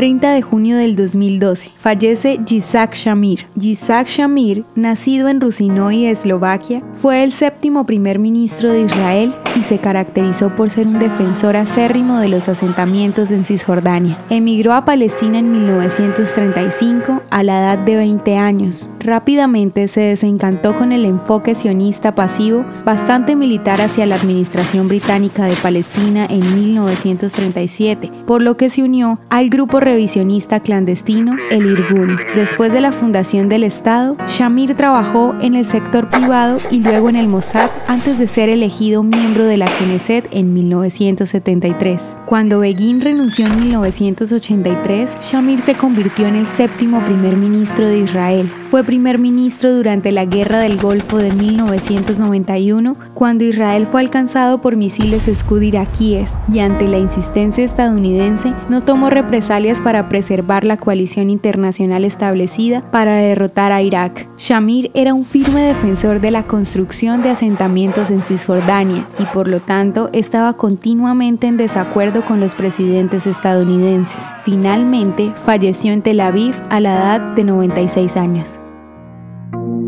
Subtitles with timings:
[0.00, 3.44] 30 de junio del 2012 fallece Yitzhak Shamir.
[3.54, 9.78] Yitzhak Shamir, nacido en Rusinoy, Eslovaquia, fue el séptimo primer ministro de Israel y se
[9.78, 14.18] caracterizó por ser un defensor acérrimo de los asentamientos en Cisjordania.
[14.30, 18.90] Emigró a Palestina en 1935 a la edad de 20 años.
[19.00, 25.54] Rápidamente se desencantó con el enfoque sionista pasivo, bastante militar hacia la administración británica de
[25.56, 32.18] Palestina en 1937, por lo que se unió al grupo revisionista clandestino, el Irgun.
[32.34, 37.16] Después de la fundación del Estado, Shamir trabajó en el sector privado y luego en
[37.16, 42.16] el Mossad antes de ser elegido miembro de la Knesset en 1973.
[42.26, 48.50] Cuando Begin renunció en 1983, Shamir se convirtió en el séptimo primer ministro de Israel.
[48.70, 54.76] Fue primer ministro durante la Guerra del Golfo de 1991, cuando Israel fue alcanzado por
[54.76, 61.30] misiles Scud iraquíes y ante la insistencia estadounidense no tomó represalias para preservar la coalición
[61.30, 64.28] internacional establecida para derrotar a Irak.
[64.38, 69.60] Shamir era un firme defensor de la construcción de asentamientos en Cisjordania y por lo
[69.60, 74.20] tanto estaba continuamente en desacuerdo con los presidentes estadounidenses.
[74.44, 78.60] Finalmente falleció en Tel Aviv a la edad de 96 años.